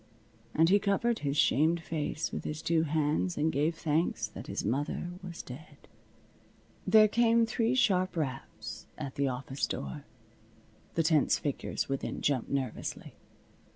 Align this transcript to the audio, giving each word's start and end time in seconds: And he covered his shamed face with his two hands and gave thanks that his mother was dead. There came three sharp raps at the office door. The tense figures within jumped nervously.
And 0.55 0.69
he 0.69 0.79
covered 0.79 1.19
his 1.19 1.37
shamed 1.37 1.79
face 1.83 2.31
with 2.31 2.43
his 2.43 2.63
two 2.63 2.81
hands 2.85 3.37
and 3.37 3.51
gave 3.51 3.75
thanks 3.75 4.25
that 4.29 4.47
his 4.47 4.65
mother 4.65 5.11
was 5.21 5.43
dead. 5.43 5.87
There 6.87 7.07
came 7.07 7.45
three 7.45 7.75
sharp 7.75 8.17
raps 8.17 8.87
at 8.97 9.13
the 9.13 9.27
office 9.27 9.67
door. 9.67 10.05
The 10.95 11.03
tense 11.03 11.37
figures 11.37 11.87
within 11.87 12.21
jumped 12.21 12.49
nervously. 12.49 13.13